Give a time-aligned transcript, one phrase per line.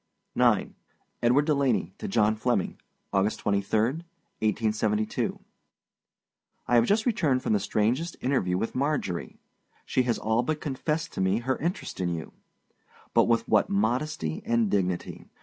[0.35, 0.71] IX.
[1.21, 2.79] EDWARD DELANEY TO JOHN FLEMMING.
[3.13, 3.79] August 23,
[4.41, 5.39] 1872.
[6.67, 9.37] I have just returned from the strangest interview with Marjorie.
[9.85, 12.33] She has all but confessed to me her interest in you.
[13.13, 15.27] But with what modesty and dignity!